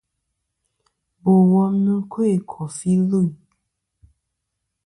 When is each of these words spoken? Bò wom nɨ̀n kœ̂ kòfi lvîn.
Bò 1.21 1.31
wom 1.51 1.73
nɨ̀n 1.83 2.01
kœ̂ 2.11 2.29
kòfi 2.49 2.91
lvîn. 3.07 3.29